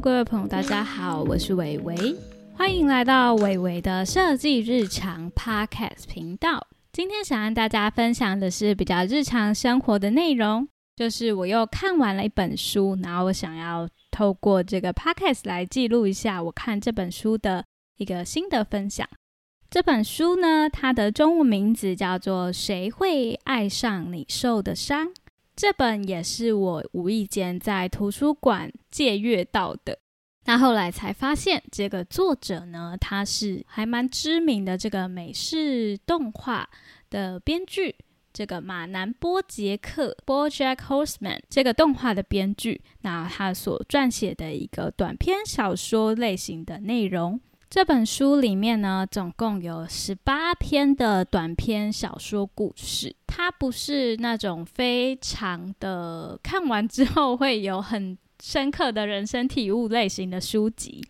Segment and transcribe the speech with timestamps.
[0.00, 1.94] 各位朋友，大家好，我是伟伟，
[2.56, 6.66] 欢迎来到伟伟的设计日常 Podcast 频道。
[6.92, 17.64] 今天想跟大家分享的是比较日常生活的内容，就是我又看完了一本书，然后我想要透过这个 Podcast 来记录一下我看这本书的
[17.96, 19.08] 一个心得分享。
[19.70, 25.06] 这本书呢，它的中文名字叫做《谁会爱上你受的伤》。
[25.56, 29.98] 这本也是我无意间在图书馆借阅到的，
[30.46, 36.68] 那后来才发现，这个作者呢，他是还蛮知名的这个美式动画
[37.08, 37.94] 的编剧，
[38.32, 47.40] 这个马南波杰克 （BoJack Horseman） 这个动画的编剧，那他所撰写的一个短篇小说类型的内容。
[47.70, 53.16] 这本书里面呢，总共有十八篇的短篇小说故事。
[53.36, 61.04] 它不是那种非常的看完之后会有很深刻的人生体悟类型的书籍。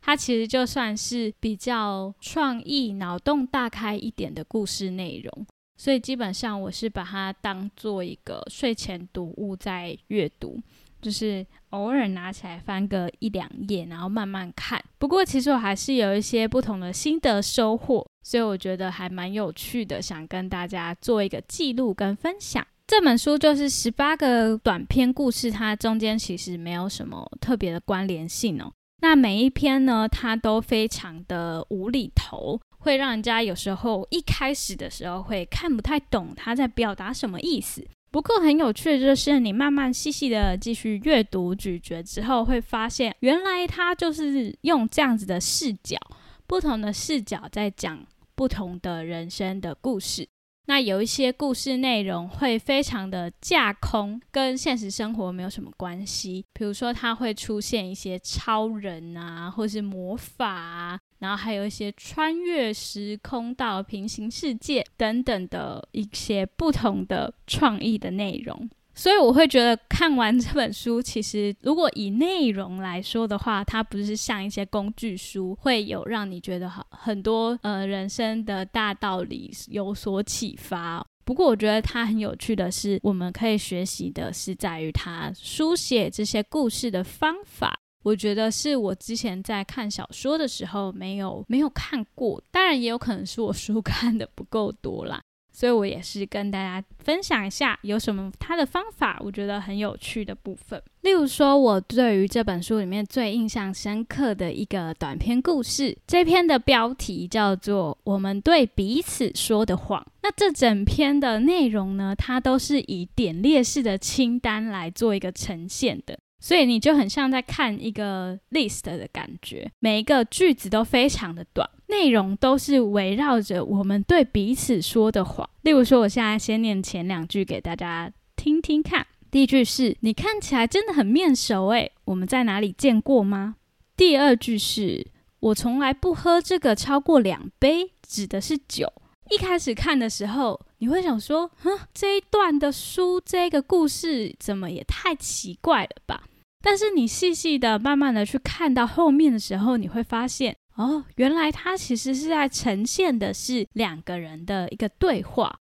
[0.00, 5.46] 它其实就算是比较创意、脑洞大开一点的故事内容。
[5.76, 10.58] 所以基本上我是把它当做一个睡前读物在阅读。
[11.00, 14.82] 就是偶尔拿起来翻个一两页，然后慢慢看。
[14.98, 22.66] 不过其实我还是有一些不同的心得收获，所以我觉得还蛮有趣的，想跟大家做一个记录跟分享。
[22.86, 28.72] 这本书就是十八个短篇故事，它中间其实没有什么特别的关联性哦。
[29.02, 37.86] 那每一篇呢，它都非常的无厘头，会让人家有时候一开始的时候会看不太懂他在表达什么意思。
[38.10, 45.98] 不过很有趣的就是，你慢慢细细的继续阅读咀嚼之后，会发现原来他就是用这样子的视角，
[46.46, 50.26] 不同的视角在讲不同的人生的故事。
[50.66, 56.44] 那有一些故事内容会非常的架空，跟现实生活没有什么关系。
[56.52, 60.98] 比如说，它会出现一些超人啊，或是魔法啊。
[61.18, 81.04] 然后还有一些穿越时空到平行世界等等的一些不同的创意的内容，所以我会觉得看完这本书，其实如果以内容来说的话，它不是像一些工具书，会有让你觉得好很多呃人生的大道理有所启发。
[81.24, 87.78] 不过我觉得它很有趣的是，我们可以学习的是在于它书写这些故事的方法。
[88.08, 95.20] 我觉得是我之前在看小说的时候没有没有看过，当然也有可能是我书 看的不够多啦，
[95.52, 100.82] 所以我也是跟大家分享一下有什么他的方法，我觉得很有趣的部分。
[101.02, 110.00] 例如说，我对于这本书里面最印象深刻的一个短篇故事，这篇的标题叫做《我们对彼此说的谎》。
[110.22, 116.18] 那这整篇的内容呢，它都是以点列式的清单来做一个呈现的。
[116.40, 125.48] 所以你就很像在看一个 list 的感觉，每一个句子都非常的短，内容都是围绕着我们对彼此说的话。
[125.62, 129.06] 例如说，我现在先念前两句给大家听听看。
[129.30, 133.56] 第一句是：“你看起来真的很面熟，诶，我们在哪里见过吗？”
[133.94, 135.06] 第二句是
[135.40, 138.90] ：“我从来不喝这个超过两杯，指的是酒。”
[139.30, 146.24] 一开始看的时候，你会想说：“哼，这一段的书，这个故事怎么也太奇怪了吧？”
[146.62, 155.56] 但是你细细的、慢慢的去看到后面的时候，你会发现，哦，原来它其实是在呈现的是两个人的一个对话。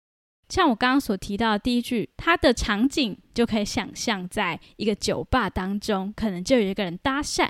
[0.50, 7.50] 像我刚刚所提到的第一句，它的场景就可以想象在一个酒吧当中，可能就有一个人搭讪。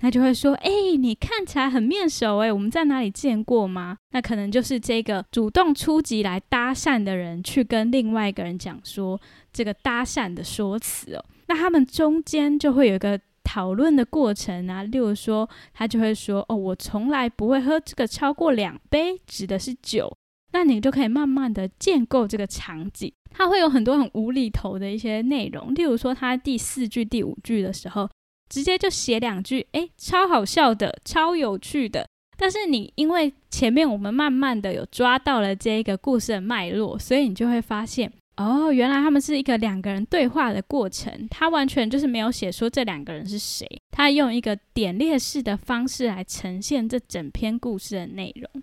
[0.00, 9.20] 他就会说：“哎，你看起来很面熟哎，我们在哪里见过吗？”那可能就是这个主动出击来搭讪的人去跟另外一个人讲说
[9.52, 11.24] 这个搭讪的说辞哦。
[11.48, 20.16] 那他们中间就会有一个讨论的过程啊，例如说他就会说：“哦，我从来不会喝这个超过两杯，指的是酒。”
[20.52, 28.08] 那你就可以慢慢的建构这个场景，它会有很多很无厘头的一些内容，例如说他第四句、第五句的时候。
[28.48, 32.06] 直接就写两句，哎，超好笑的，超有趣的。
[32.36, 41.26] 但是你因为前面我们慢慢的有抓到了这一个故事的脉络，所以你就会发现，哦，原来他们是一个两个人对话的过程。
[41.28, 48.62] 他完全就是没有写说这两个人是谁，他用一个点列式的方式来呈现这整篇故事的内容。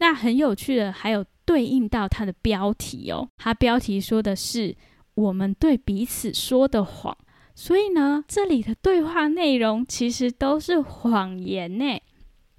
[0.00, 4.74] 那很有趣的，还有对应到它的标题哦，它标题说的是
[5.14, 7.16] 我们对彼此说的谎。
[7.54, 12.00] 所以呢，这里的对话内容其实都是谎言呢。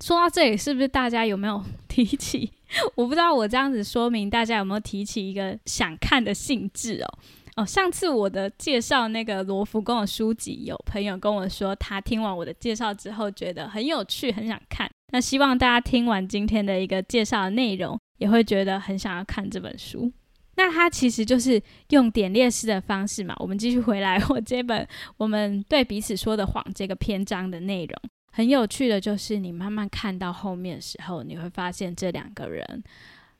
[0.01, 2.51] 说到这里，是不是大家有没有提起？
[2.95, 7.19] 我不知道我这样子说明，大家有没有提起一个想看的兴致哦？
[7.57, 14.89] 哦，上次我的介绍那个罗浮宫的书籍，有朋友跟我说，他听完我的介绍之后觉得很有趣，很想看。
[15.13, 20.11] 那希望大家听完今天的一个介绍的内容，也会觉得很想要看这本书。
[20.55, 23.35] 那它其实就是用点列式的方式嘛。
[23.39, 24.87] 我们继续回来，我这本
[25.17, 27.95] 我们对彼此说的谎这个篇章的内容，
[28.31, 32.83] 很有趣的就是，你慢慢看到后面的时候，你会发现这两个人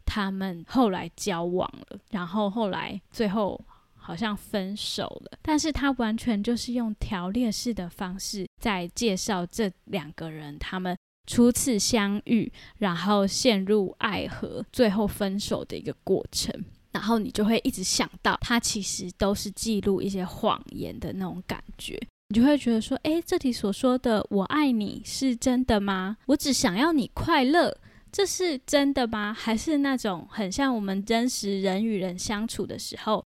[0.06, 3.60] 他们后来交往了，然后后来最后。
[3.98, 10.96] 好像分手了，但是他完全就是用条列式的方式在介绍这两个人他们
[11.26, 16.54] 初次相遇，然后陷入爱河，最后分手的一个过程。
[16.96, 22.00] 然后你就会一直想到，他其实都是记录一些谎言的那种感觉。
[22.30, 26.16] 你就会觉得说，诶，这里所说的“我爱你”是真的吗？
[26.28, 27.78] 我只想要你快乐，
[28.14, 29.34] 这是真的吗？
[29.34, 33.22] 还是那种很像我们真实人与人相处的时候？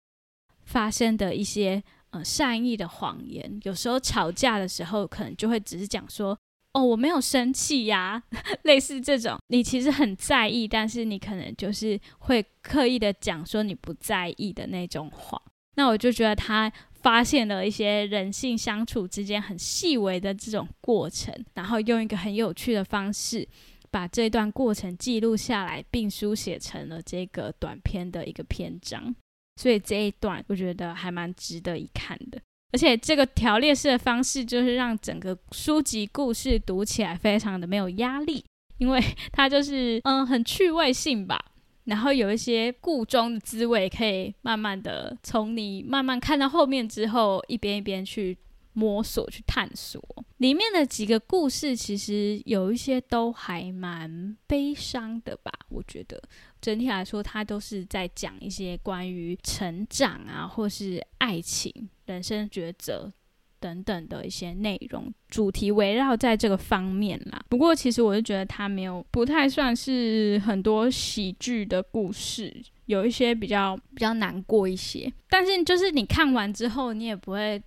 [0.65, 6.35] 发生的一些呃善意的谎言，有时候吵架的时候，可能就会只是讲说，
[6.73, 8.21] 哦，我没有生气呀，
[8.63, 15.41] 类似这种，你其实很在意，但是你可能就是会刻意的讲说你不在意的那种话。
[15.75, 16.71] 那我就觉得他
[17.01, 23.47] 发现了一些人性相处之间很细微的这种过程，然后用一个很有趣的方式
[23.89, 29.15] 把这段过程记录下来，并书写成了这个短篇的一个篇章。
[29.55, 32.39] 所以这一段我觉得还蛮值得一看的，
[32.71, 38.43] 而且这个条列式的方式就是让整个书籍故事读起来非常的没有压力，
[38.77, 41.39] 因为它就是嗯很趣味性吧，
[41.85, 48.37] 然后有一些故中的滋味可以慢慢的从你慢慢看到后面之后，一边一边去。
[48.79, 50.01] 摸索去探索
[50.37, 55.51] 里面的几个故事，其实有一些都还蛮悲伤的吧。
[55.67, 56.21] 我觉得
[56.61, 63.11] 整体来说，它都是在讲一些关于成长啊，或是爱情、人生抉择
[63.59, 67.43] 等等的一些内容，主题围绕在这个方面啦。
[67.49, 72.55] 不过，其实我是觉得它没有不太算是很多喜剧的故事，
[72.85, 75.11] 有一些比较比较难过一些。
[75.29, 77.61] 但是，就是你看完之后，你也不会。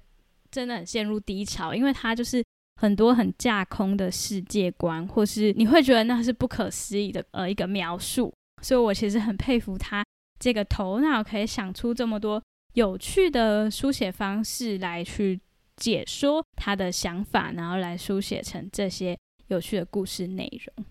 [0.52, 2.44] 真的很陷入低潮，因为他就是
[2.80, 10.04] 很多很架空的世界观，或是你会觉得那是不可思议的呃一个描述，所以我其实很佩服他
[10.38, 12.40] 这个头脑可以想出这么多
[12.74, 15.40] 有趣的书写方式来去
[15.76, 20.84] 解说他的想法，然后来书写成这些有趣的故事内容。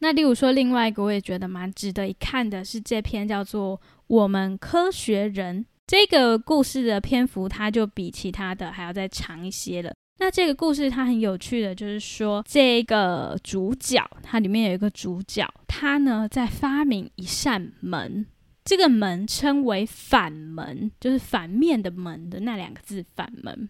[0.00, 3.78] 那例如说另外一个我也觉得蛮值得一看的是这篇叫做
[4.08, 5.64] 《我们科学人》。
[5.86, 9.92] 这个故事的篇幅，它就比其他的还要再长一些了。
[10.18, 18.26] 那这个故事它很有趣的，就是说这个主角，它里面有一个主角，他呢在发明一扇门，
[18.64, 23.68] 这个门称为反门，就是反面的门的那两个字反门。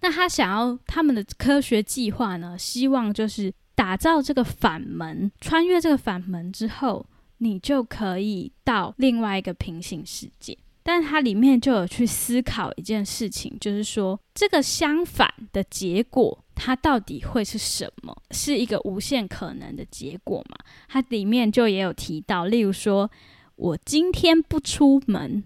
[0.00, 7.06] 那他想要他们的科学计划呢，希望就是打造这个反门，穿越这个反门之后，
[7.38, 10.58] 你就可以到另外一个平行世界。
[10.84, 18.16] 但它里面就有去思考一件事情，就是说这个相反的结果，它到底会是什么？
[18.32, 20.56] 是一个无限可能的结果嘛？
[20.88, 23.08] 它里面就也有提到，例如说
[23.54, 25.44] 我今天不出门，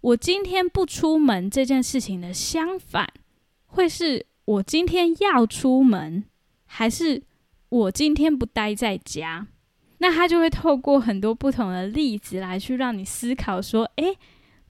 [0.00, 3.08] 我今天不出门这件事情的相反，
[3.66, 6.24] 会是我今天要出门，
[6.66, 7.22] 还是
[7.68, 9.46] 我今天不待在家？
[9.98, 14.16] 那它就会透过很多不同的例子来去让你思考，说，诶。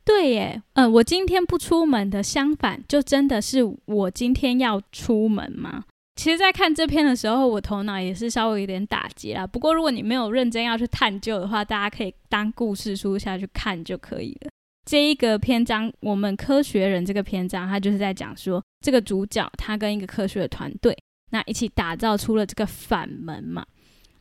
[0.09, 5.85] 对耶，嗯，我今天不出门的相反，就真的是我今天要出门吗？
[6.17, 9.47] 其实，在看这篇的时候，我头脑也是稍微有点打结啦。
[9.47, 14.50] 不过，如果你没有认真要去探究的话，大家可以当故事书下去看就可以了。
[14.87, 20.97] 这一个篇章，我们科学人这个篇章，他就是在讲说，这个主角他跟一个科学的团队，
[21.33, 23.67] 那一起打造出了这个反门嘛。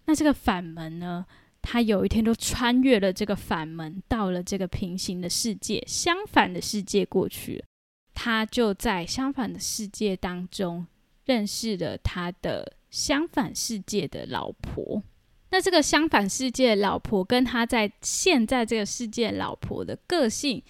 [0.05, 1.25] 那这个反门呢？
[1.69, 7.65] 他有一天就穿越了这个反门，到了这个平行的世界，相反的世界过去了。
[8.13, 10.87] 他就在相反的世界当中
[11.25, 15.03] 认识了他的相反世界的老婆。
[15.49, 20.63] 那这个相反世界老婆跟他在现在这个世界老婆的个性，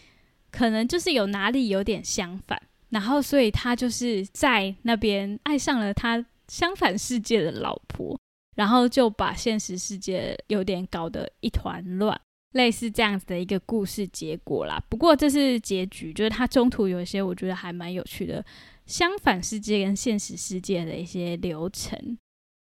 [0.50, 2.60] 可能就是有哪里有点相反。
[2.90, 8.20] 然后，所以他就是在那边爱上了他相反世界的老婆。
[8.58, 12.20] 然后就把现实世界有点搞得一团乱，
[12.52, 14.84] 类似这样子的一个故事结果啦。
[14.90, 18.44] 不过这是结局，就是它中途有一些我觉得还蛮有趣的
[18.86, 22.18] 相反世界跟现实世界的一些流程。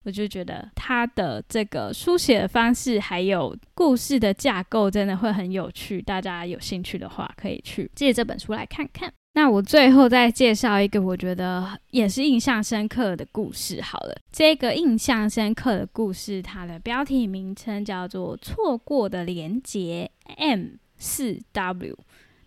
[0.04, 6.02] 我就觉得它的这个书写的方式，还有故事的架构，真的会很有趣。
[6.02, 9.14] 大家有兴趣的话，可以去借这本书来看看。
[9.34, 13.80] 那我最后再介绍一个我觉得也是印象深刻的故事。
[13.80, 21.98] 好了，这个印象深刻的故事，它的标题名称叫做《错过的连结》M 四 W。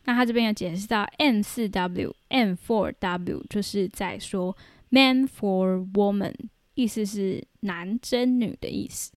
[0.03, 4.55] 那他这边有解释到 M 四 W，M four W，就是在说
[4.89, 6.35] Man for Woman。
[6.75, 9.11] 意思是男真女的意思。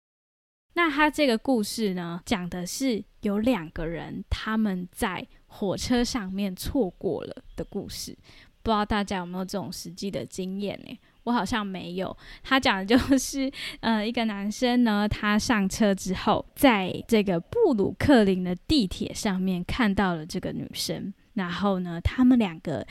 [0.73, 8.17] 那他这个故事呢，讲的是有两个人他们在火车上面错过了的故事。
[8.63, 10.99] 不知道大家有没有这种实际的经验呢？
[11.25, 12.17] 我好像没有。
[12.43, 13.51] 他讲的就是，
[13.81, 22.87] 呃，一个男生呢，他上车之后，在这个布鲁克林的地铁上面看到了这个女生，然后呢，他们两个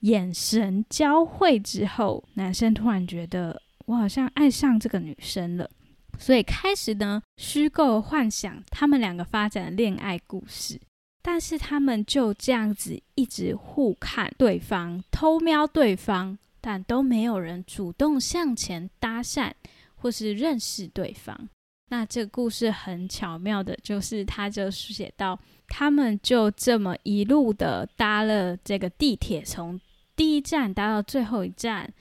[0.00, 3.60] 眼神交汇之后，男生突然觉得。
[3.86, 5.70] 我好像爱上这个女生了，
[6.18, 10.80] 所以开始呢虚构幻想他们两个发展的恋爱故事。
[11.28, 19.50] 但是他们就这样子一直互看对方，偷瞄对方，但都没有人主动向前搭讪
[19.96, 21.48] 或是认识对方。
[21.90, 29.80] 那这个故事很巧妙的，就是他就写到，他们就这么一路的搭了这个地铁，从
[30.14, 31.92] 第一站搭到最后一站。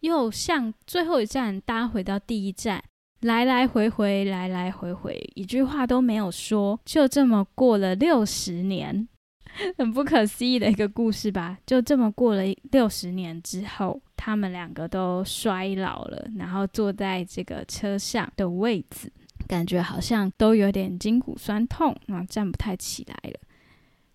[0.00, 2.82] 又向最后一站搭回到第一站，
[3.22, 9.08] 来来回回，来来回回，一句话都没有说，就这么过了六十年，
[9.78, 11.58] 很不可思议的一个故事吧？
[11.64, 19.12] 就这么过了六十年之后，他们两个都衰老了，然后坐在这个车上的位置，
[19.46, 23.38] 感觉好像都有点筋骨酸痛，啊，站不太起来了。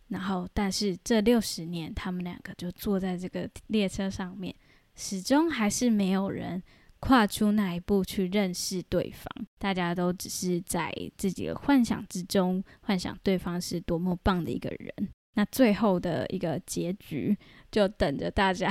[0.09, 4.53] 然后，但是这六十年，他们两个就坐在这个列车上面。
[4.99, 6.63] 始终还是没有人
[6.99, 9.25] 跨出那一步去认识对方，
[9.57, 15.09] 大家都只是在自己的幻想之中幻想对方是多么棒的一个人。
[15.35, 17.37] 那最后的一个结局，
[17.71, 18.67] 就等着大家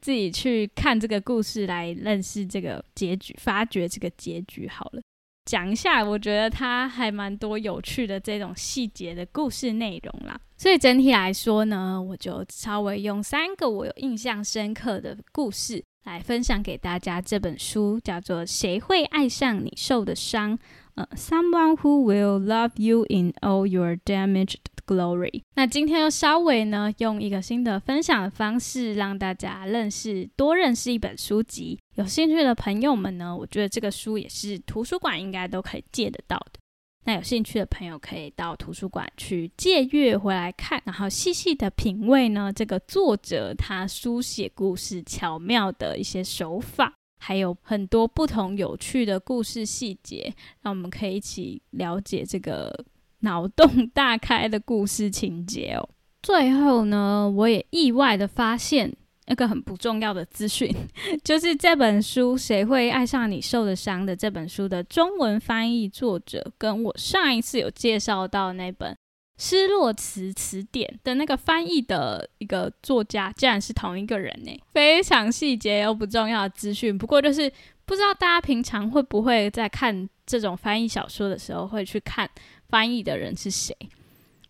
[0.00, 5.00] 自己去看这个故事来认识这个结局，发掘这个结局好了。
[5.44, 10.38] 讲一下，我觉得它还蛮多有趣的这种细节的故事内容啦。
[10.56, 17.20] 所以整体来说呢，我就稍微用三个我有印象深刻的故事来分享给大家。
[17.20, 20.56] 这本书叫做《谁会爱上你受的伤》，
[20.94, 25.42] 呃，Someone who will love you in all your damaged glory。
[25.54, 31.78] 那今天又稍微呢，用一个新的分享的方式，让大家认识多认识一本书籍。
[31.94, 36.58] 有兴趣的朋友们呢，我觉得这个书也是图书馆应该都可以借得到的。
[37.04, 52.84] 那有兴趣的朋友可以到图书馆去借阅回来看，然后细细的品味呢这个作者他书写故事巧妙的一些手法，还有很多不同有趣的故事细节，让我们可以一起了解这个
[53.20, 55.88] 脑洞大开的故事情节哦。
[56.22, 58.94] 最后呢，我也意外的发现。
[59.26, 60.74] 那个很不重要的资讯，
[61.22, 68.92] 就是这本书《谁会爱上你受的伤》的这本书的中文翻译作者，跟我上一次有介绍到那本
[69.38, 74.60] 《失落词词典》的那个翻译的一个作家，竟然是同一个人呢！
[74.72, 76.98] 非常细节又不重要的资讯。
[76.98, 77.50] 不过就是
[77.86, 82.28] 不知道大家平常会不会在看这种翻译小说的时候，会去看
[82.68, 83.76] 翻译的人是谁。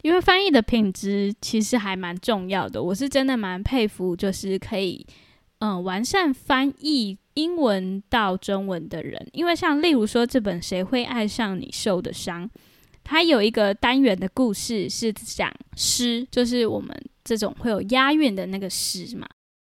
[0.02, 5.06] 因为翻译的品质其实还蛮重要的，我是真的蛮佩服，就是可以
[5.58, 9.28] 嗯完善翻译英文到中文的人。
[9.32, 12.48] 因为像例如说这本《谁会爱上你受的伤》，
[13.04, 19.28] 它有一个单元的故事是讲诗，就是我们这种会有押韵的那个诗嘛。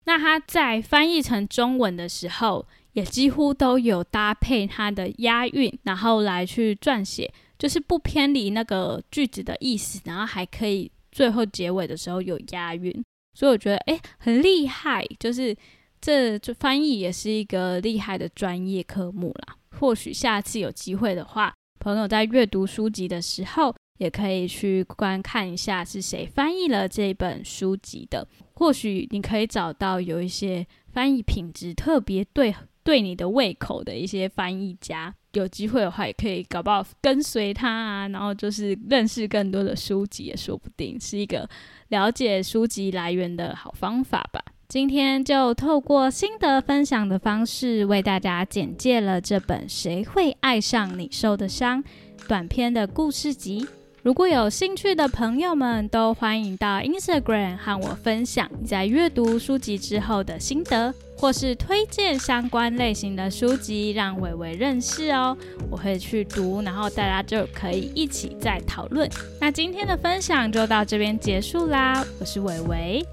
[0.05, 7.32] 那它在翻译成中文的时候，也几乎都有搭配它的押韵，然后来去撰写。
[7.57, 15.05] 就是不偏离那个句子的意思，然后还可以最后结尾的时候有押韵，所以我觉得诶很厉害。
[15.19, 15.55] 就是
[16.01, 19.55] 这就翻译也是一个厉害的专业科目啦。
[19.79, 28.27] 或许下次有机会的话，朋友在阅读书籍的时候，也可以去观看一下是谁翻译了这本书籍的。
[28.53, 32.55] 或许你可以找到有一些翻译品质特别对
[32.86, 35.13] 对你的胃口的一些翻译家。
[35.34, 41.50] 有机会的话，也可以搞不好跟随他啊，然后就是认识更多的书籍，也说不定是一个
[41.89, 44.42] 了解书籍来源的好方法吧。
[44.70, 51.84] 今天就透过心得分享的方式，为大家简介了这本《谁会爱上你受的伤》
[52.30, 53.68] 短篇的故事集。
[54.05, 65.35] 如果有兴趣的朋友们，都欢迎到 Instagram 和我分享你在阅读书籍之后的心得，或是推荐相关类型的书籍让伟伟认识哦。
[65.71, 69.09] 我会去读，然后大家就可以一起再讨论。
[69.41, 73.03] 那今天的分享就到这边结束啦，我是伟伟。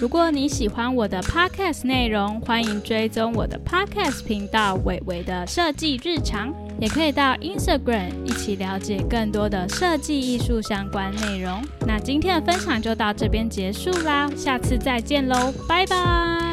[0.00, 6.52] 如果你喜欢我的 podcast 内容，欢迎追踪我的 podcast 频道伟伟的设计日常。
[6.80, 11.62] 也可以到 Instagram 一起了解更多的设计艺术相关内容。
[11.86, 16.49] 那今天的分享就到这边结束啦，下次再见喽，拜拜。